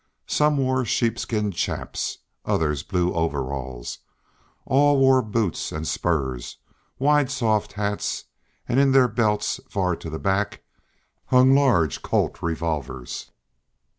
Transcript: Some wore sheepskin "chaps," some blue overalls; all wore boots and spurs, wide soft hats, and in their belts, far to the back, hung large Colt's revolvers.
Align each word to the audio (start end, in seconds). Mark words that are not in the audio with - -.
Some 0.25 0.57
wore 0.57 0.83
sheepskin 0.83 1.51
"chaps," 1.51 2.17
some 2.43 2.75
blue 2.89 3.13
overalls; 3.13 3.99
all 4.65 4.97
wore 4.97 5.21
boots 5.21 5.71
and 5.71 5.87
spurs, 5.87 6.57
wide 6.97 7.29
soft 7.29 7.73
hats, 7.73 8.23
and 8.67 8.79
in 8.79 8.93
their 8.93 9.07
belts, 9.07 9.59
far 9.69 9.95
to 9.97 10.09
the 10.09 10.17
back, 10.17 10.63
hung 11.27 11.53
large 11.53 12.01
Colt's 12.01 12.41
revolvers. 12.41 13.29